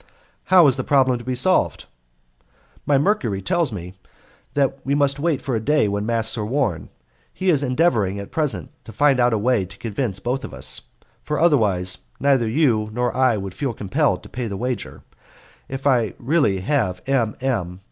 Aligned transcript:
"How 0.45 0.65
is 0.65 0.77
the 0.77 0.83
problem 0.83 1.19
to 1.19 1.23
be 1.23 1.35
solved?" 1.35 1.85
"My 2.87 2.97
Mercury 2.97 3.39
tells 3.39 3.71
me 3.71 3.93
that 4.55 4.83
we 4.83 4.95
must 4.95 5.19
wait 5.19 5.43
for 5.43 5.55
a 5.55 5.59
day 5.59 5.87
when 5.87 6.07
masks 6.07 6.35
are 6.39 6.43
worn. 6.43 6.89
He 7.31 7.51
is 7.51 7.61
endeavouring 7.61 8.19
at 8.19 8.31
present 8.31 8.71
to 8.85 8.93
find 8.93 9.19
out 9.19 9.31
a 9.31 9.37
way 9.37 9.63
to 9.63 9.77
convince 9.77 10.19
both 10.19 10.43
of 10.43 10.55
us; 10.55 10.81
for 11.21 11.39
otherwise 11.39 11.99
neither 12.19 12.47
you 12.49 12.89
nor 12.91 13.15
I 13.15 13.37
would 13.37 13.53
feel 13.53 13.75
compelled 13.75 14.23
to 14.23 14.29
pay 14.29 14.47
the 14.47 14.57
wager, 14.57 15.03
and 15.03 15.03
if 15.79 15.85
I 15.85 16.15
really 16.17 16.61
have 16.61 17.01
M. 17.05 17.35
M. 17.39 17.79